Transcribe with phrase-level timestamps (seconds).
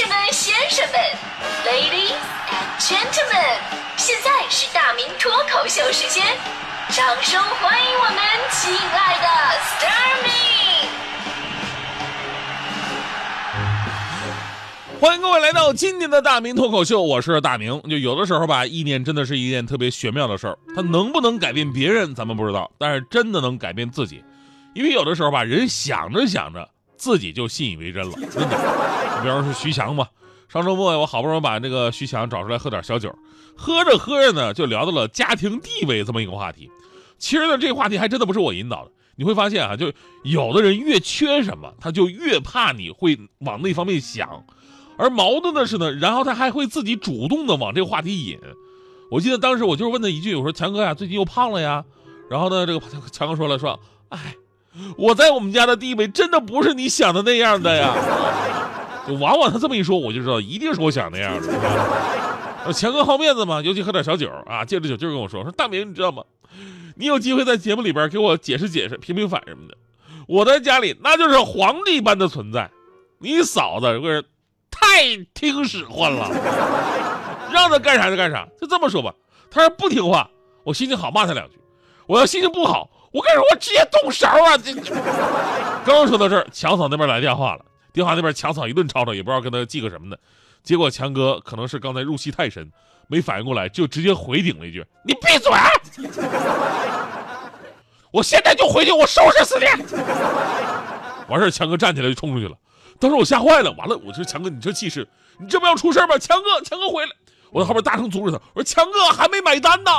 [0.00, 0.98] 士们、先生们
[1.66, 2.16] ，Ladies
[2.48, 3.60] and Gentlemen，
[3.98, 6.24] 现在是大明脱口秀时间，
[6.88, 8.16] 掌声欢迎我们
[8.50, 9.26] 亲爱的
[9.60, 10.30] s t a r m y
[14.98, 17.78] 欢迎各位来到今天的大明脱口秀，我是大明。
[17.82, 24.24] 就有的时候吧，意念真的是一件特别玄妙的事儿，它能不能改变别人，咱们不知道，但是真的能改变自己。
[24.72, 28.56] 因为有的时候吧，人想着想着，自己就信以为真了，真的。
[29.22, 30.08] 比方说徐翔吧，
[30.48, 33.14] 上周末我好不容易把这个徐翔找出来喝点小酒，
[33.56, 36.70] 喝着喝着呢，就聊到了家庭地位这么一个话题。
[37.18, 38.90] 其实呢，这个话题还真的不是我引导的。
[39.16, 39.92] 你会发现啊，就
[40.22, 44.44] 有的人越缺什么，他就越怕你会往那方面想。
[44.96, 48.38] 而矛盾的是呢，然后他还会自己主动的往这个话题引。
[49.10, 51.84] 我记得当时我就是问他一句，我说强哥呀，最近又胖了呀？
[52.30, 54.34] 然后呢，这个强强哥说了说，哎，
[54.96, 57.94] 我在我们家的地位真的不是你想的那样的呀。
[59.18, 62.72] 往往他这么一说，我就知道一定是我想那样的。
[62.72, 66.22] 强哥好面子嘛，尤其喝点小酒啊，借着酒劲跟我说说大明，你知道吗？
[66.96, 69.76] 你有机会在节目里边给我解释解释、平平反什么的。
[70.28, 72.70] 我在家里那就是皇帝般的存在，
[73.18, 74.24] 你嫂子这个人。
[74.72, 76.30] 太听使唤了，
[77.52, 78.48] 让他干啥就干啥。
[78.58, 79.12] 就这么说吧，
[79.50, 80.30] 他要不听话，
[80.62, 81.56] 我心情好骂他两句；
[82.06, 84.56] 我要心情不好，我跟你说，我直接动手啊！
[84.56, 84.72] 这
[85.84, 90.18] 刚说到这儿，强嫂那边来电话了，电话那边强嫂一顿吵吵，也不知道跟他记个什么的。
[90.62, 92.70] 结果强哥可能是刚才入戏太深，
[93.08, 95.52] 没反应过来，就直接回顶了一句：“你闭嘴！
[98.12, 99.64] 我现在就回去，我收拾死你！”
[101.28, 102.56] 完事强哥站起来就冲出去了。
[102.98, 106.18] 当时我吓坏了，完了，我说强哥，你这气势，你这不要出事吗？
[106.18, 107.12] 强哥，强哥回来，
[107.50, 109.90] 我在后边大声阻止他，我说强哥还没买单呢。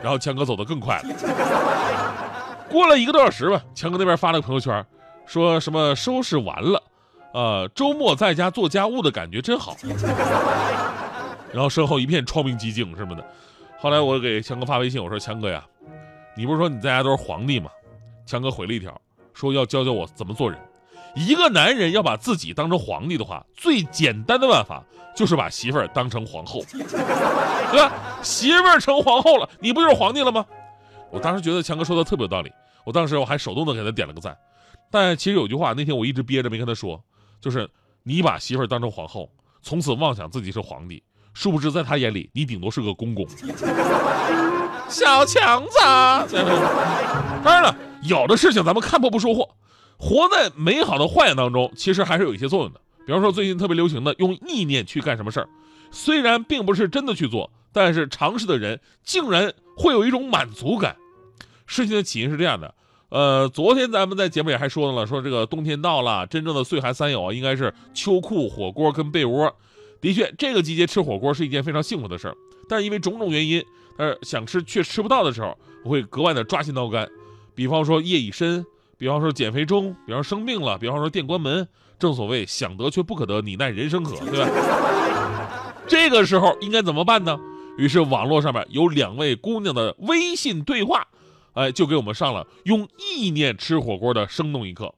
[0.00, 1.04] 然后强哥走得更快了。
[2.70, 4.86] 过了一个多小时吧，强哥那边发了个朋友圈，
[5.28, 6.82] 说什么收拾完了，
[7.34, 9.76] 呃，周末在家做家务的感觉真好。
[11.52, 13.22] 然后身后一片窗明几净什么的。
[13.78, 15.62] 后来我给强哥发微信，我说强哥呀，
[16.34, 17.70] 你不是说你在家都是皇帝吗？
[18.24, 18.98] 强哥回了一条，
[19.34, 20.58] 说要教教我怎么做人。
[21.14, 24.82] 一个男人要把自己当成皇帝的话，最简单的办法
[25.14, 27.92] 就是把媳妇儿当成皇后， 对吧？
[28.22, 30.46] 媳妇儿成皇后了，你不就是皇帝了吗？
[31.10, 32.50] 我当时觉得强哥说的特别有道理，
[32.84, 34.34] 我当时我还手动的给他点了个赞。
[34.90, 37.02] 但其实有句话，那天我一直憋着没跟他说，
[37.40, 37.68] 就是
[38.02, 39.30] 你把媳妇儿当成皇后，
[39.62, 41.02] 从此妄想自己是皇帝，
[41.34, 43.26] 殊不知在他眼里，你顶多是个公公。
[44.88, 45.78] 小强子，
[47.44, 49.56] 当然了，有的事情咱们看破不说破。
[49.98, 52.80] 活在美好的幻想当中，其实还是有一些作用的。
[53.04, 55.48] 比方说，最近特别流行的用意念去干什么事儿，
[55.90, 60.96] 虽然并不是真的去做，但是尝试的人竟然会有一种满足感。
[61.66, 62.74] 事情的起因是这样的，
[63.10, 69.54] 呃，昨天咱们在节目里还说了，说这个冬天到了，真正的岁寒三友啊，应该是秋裤、火锅跟被窝。
[70.00, 72.34] 的确，这个季节吃火锅是一件非常幸福的事儿，
[72.68, 73.64] 但是因为种种原因，
[73.96, 77.08] 呃，想吃却吃不到的时候，我会格外的抓心挠肝。
[77.54, 78.64] 比方说夜已深。
[78.98, 81.68] 比方说减肥中，比方生病了，比方说店关门，
[82.00, 85.72] 正所谓想得却不可得，你奈人生何， 对吧？
[85.86, 87.38] 这个时候应该怎么办呢？
[87.76, 91.06] 于是网络上面有两位姑娘的微信对话，
[91.58, 94.94] 哎，就给我们上了用意念吃火锅的生动一课。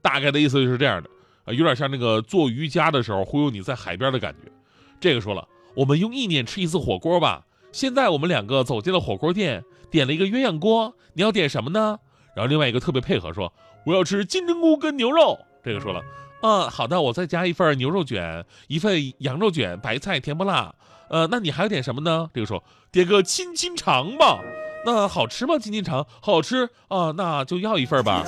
[0.00, 1.10] 大概的意思就是这样的，
[1.44, 4.52] 啊，有点像那个做瑜伽的时候忽悠你在海边的感觉。
[5.00, 7.44] 这个说了，我们用意念吃一次火锅吧。
[7.72, 11.98] 现在我们两个走进了火锅店，点了一个鸳鸯锅，你要点什么呢？
[12.36, 13.52] 然后另外一个特别配合说
[13.84, 16.00] ：“我要吃金针菇跟牛肉。”这个说了
[16.42, 20.72] ：“啊，好的，我再加一份牛肉卷，一份羊肉卷，白菜甜不辣。
[21.08, 24.38] 呃，那你还要点什么呢？”这个说：“点个亲亲肠吧。”
[24.84, 25.56] 那好吃吗？
[25.58, 28.22] 金金肠好吃啊，那就要一份吧。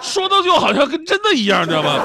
[0.00, 2.02] 说的就好像跟真的一样，知道吗？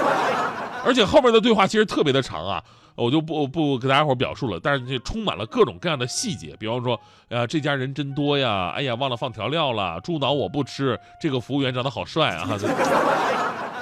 [0.86, 2.64] 而且后面的对话其实特别的长啊。
[2.96, 12.46] 我就不不给大家伙表述了，但是这充满了各种各样的细节，比方说，呀，这家人真多呀，哎呀，忘了放调料了，猪脑我不吃，这个服务员长得好帅啊，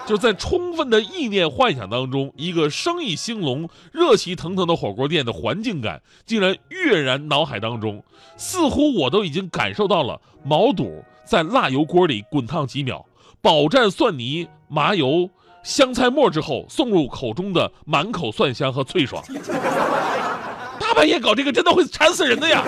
[0.07, 8.01] 就在充分的意念幻想当中，一个生意兴隆、热气腾腾的火锅店的环境感竟然跃然脑海当中，
[8.38, 13.06] 似乎我都已经感受到了毛肚在辣油锅里滚烫几秒，
[13.42, 15.30] 饱蘸蒜泥、麻油。
[15.63, 19.21] 香菜末之后送入口中的满口蒜香和脆爽，
[20.80, 22.63] 大半夜搞这个真的会馋死人的呀！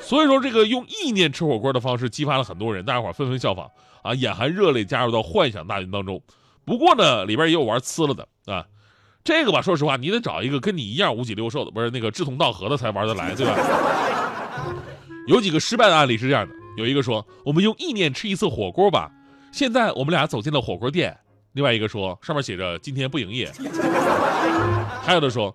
[0.00, 3.70] 所以说这个用意念吃火锅的方式激发了很多人，大家伙纷纷效仿
[4.02, 6.20] 啊，眼含热泪加入到幻想大军当中。
[6.64, 8.66] 不过呢，里边也有玩呲了的啊，
[9.22, 13.56] 这个吧，说实话，你得找一个跟你一样五脊六兽的，不是那个志同道合的才玩得来，对吧？
[15.26, 19.10] 有几个失败的案例是这样的，有一个说我们用意念吃一次火锅吧，
[19.52, 21.16] 现在我们俩走进了火锅店。
[21.52, 23.50] 另外一个说上面写着今天不营业。
[25.02, 25.54] 还有的说，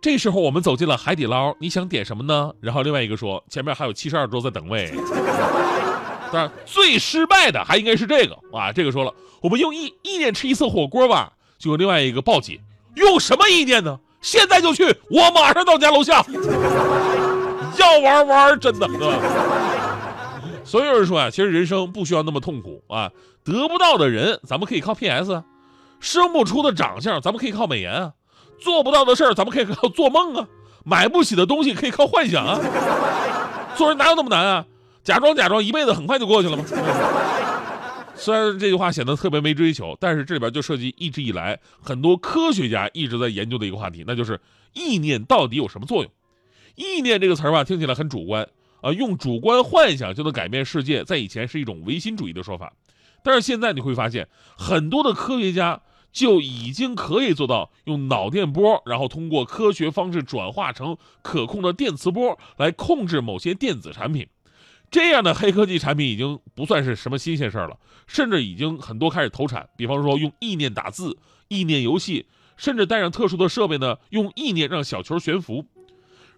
[0.00, 2.52] 这时候我们走进了海底捞，你想点什么呢？
[2.60, 4.92] 然后另外一个说前面还有七十二桌在等位。
[6.32, 11.32] 当然，最失败的还应该是这个啊，这个说了，我们用意意念吃一次火锅吧。
[11.58, 12.60] 就有另外一个报警，
[12.96, 13.98] 用什么意念呢？
[14.20, 16.24] 现在就去，我马上到家楼下。
[17.78, 19.18] 要玩玩，真的，对吧？
[20.64, 23.10] 所以有人说啊，其实人生不需要那么痛苦啊，
[23.44, 25.42] 得不到的人咱们可以靠 PS，
[26.00, 28.12] 生不出的长相咱们可以靠美颜啊，
[28.58, 30.48] 做不到的事儿咱们可以靠做梦啊，
[30.84, 32.60] 买不起的东西可以靠幻想啊。
[33.76, 34.64] 做人哪有那么难啊？
[35.04, 36.64] 假装假装，一辈子很快就过去了吗？
[38.16, 44.40] 虽然这句话显得特别没追求，但是这里边就涉及一直以来很多科学家一直在研究的一个话题，那就是
[44.72, 46.10] 意念到底有什么作用？
[46.74, 48.48] 意念这个词儿吧，听起来很主观
[48.80, 52.72] 啊，用主观幻想就能改变世界，在以前是一种唯心主义的说法，
[53.22, 54.26] 但是现在你会发现，
[54.56, 55.80] 很多的科学家
[56.16, 64.26] 就已经可以做到用脑电波，然后通过科学方式转化成可控的电磁波来控制某些电子产品。
[64.90, 69.68] 这样的黑科技产品已经不算是什么新鲜事儿了，甚至已经很多开始投产。
[69.76, 71.18] 比方说用意念打字、
[71.48, 72.24] 意念游戏，
[72.56, 75.66] 甚至带上特殊的设备呢，用意念让小球悬浮。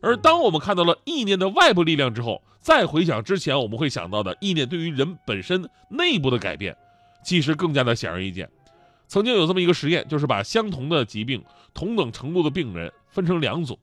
[0.01, 6.77] 而当我们看到了意念的外部力量之后，再回想之前我们会想到的意念对于人本身内部的改变，
[7.25, 8.51] 其实更加的显而易见。
[9.09, 11.43] 曾经有这么一个实验，就是把相同的疾病、
[11.75, 13.79] 同等程度的病人分成两组，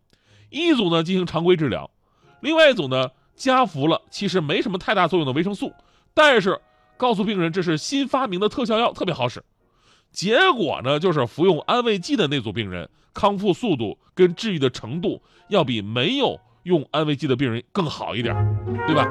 [0.50, 1.92] 一组呢进行常规治疗，
[2.40, 3.10] 另外一组呢。
[3.38, 5.74] 加服了其实没什么太大作用的维生素，
[6.14, 6.58] 但是
[6.96, 9.44] 告诉病人这是新发明的特效药，特别好使。
[10.10, 18.34] 结果呢，就是服用安慰剂的那组病人康复速度跟治愈的程度要比没有用安慰剂的病人更好一点，
[18.88, 19.06] 对吧？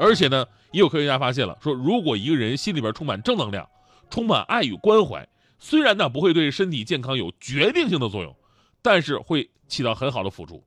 [0.00, 3.64] 而且呢，也有科学家发现了，说如果一个人心里边充满正能量，
[4.10, 5.28] 充满爱与关怀，
[5.58, 8.36] 虽然呢不会对身体健康有决定性的作用，
[8.82, 10.64] 但是会起到很好的辅助。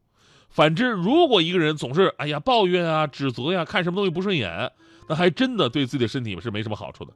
[0.50, 4.72] 反之，如果一个人总是哎呀抱怨啊、指责呀，看什么东西不顺眼，
[5.07, 7.13] 那还真的对自己的身体是没什么好处的。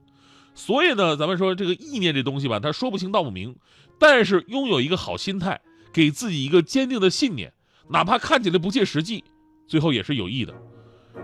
[0.53, 3.55] 所以呢，咱们说这个意念这东西吧，它说不清道不明，
[3.97, 5.61] 但是拥有一个好心态，
[5.93, 7.53] 给自己一个坚定的信念，
[7.89, 9.23] 哪怕看起来不切实际，
[9.67, 10.53] 最后也是有益的。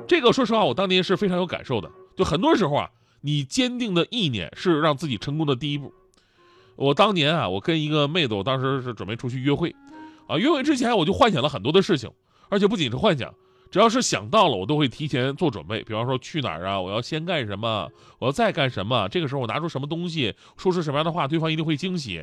[0.07, 1.91] 这个说实话，我当年是非常有感受的。
[2.15, 2.89] 就很多时候啊，
[3.21, 5.93] 你坚定的意念是让自己成功的第一步。
[6.75, 9.75] 我当年啊，我跟一个妹子，我当时是准备出去约会。
[10.27, 12.11] 啊，约会之前我就幻想了很多的事情，
[12.49, 13.33] 而且不仅是幻想，
[13.71, 15.81] 只要是想到了，我都会提前做准备。
[15.83, 19.07] 比方说去哪儿啊，我要先干什么，我要再干什么。
[19.09, 22.21] 这个时候我拿出什么东西，说出什么样的话，对方一定会惊喜。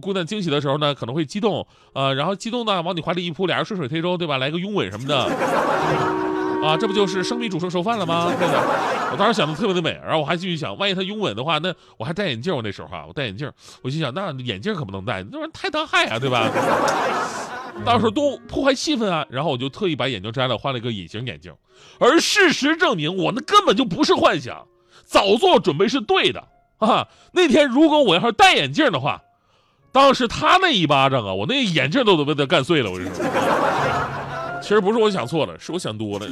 [0.00, 4.38] 姑娘惊喜的时候呢，可能会激动，啊，然后激动呢，往你怀里一扑，俩人顺水推舟，对吧？
[4.38, 6.27] 来个拥吻什么的。
[6.62, 8.32] 啊，这不就是生米煮成熟饭了吗？
[8.38, 8.60] 对的，
[9.12, 13.50] 我当时想的特别的美，然后我还继续想，万一他拥吻的话，那我还戴眼镜，我那时候哈，我戴眼镜，
[13.82, 16.50] 我心想，那眼镜可不能戴，那玩意太当害啊，对吧？
[17.86, 21.54] 到时候多破坏气氛啊，然后我就特意把眼镜摘了，换了一个隐形眼镜。
[22.00, 24.66] 而事实证明，我那根本就不是幻想，
[25.04, 26.42] 早做准备是对的
[26.78, 27.06] 啊。
[27.32, 29.22] 那天如果我要是戴眼镜的话，
[29.92, 33.24] 当时他那一巴掌啊，我那眼镜都得被他干碎了，我跟你说。
[34.60, 36.26] 其实不是我想错了，是我想多了。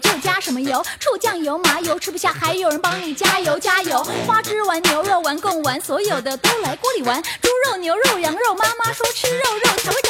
[0.00, 4.02] 就加什么油，醋酱油麻油吃不下，还有人帮你加油加油。
[4.26, 7.22] 花枝丸、牛肉丸、贡丸，所有的都来锅里玩。
[7.22, 10.00] 猪肉、牛肉、羊肉，妈妈说吃肉肉才会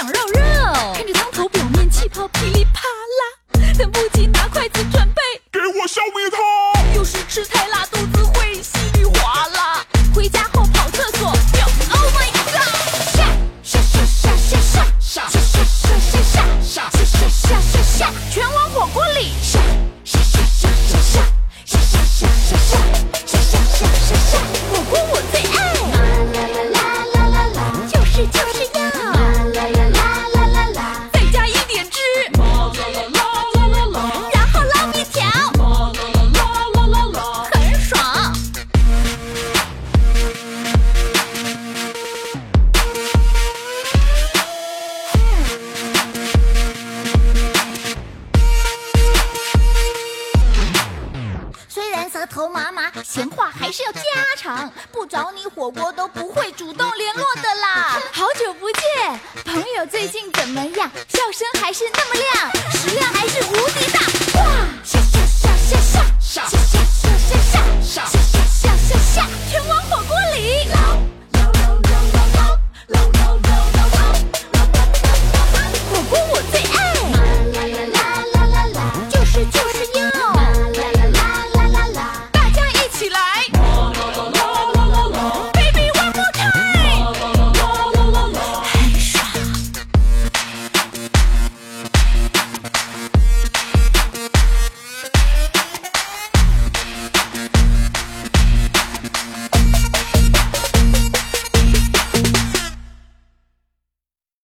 [54.92, 58.00] 不找你火锅都不会主动联络的啦。
[58.12, 60.90] 好久不见，朋友最近怎么样？
[61.08, 62.52] 笑声还是那么亮，